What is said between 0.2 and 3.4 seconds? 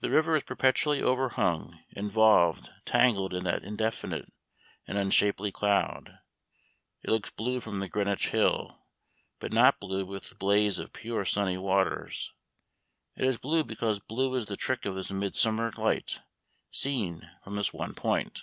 is perpetually overhung, involved, tangled,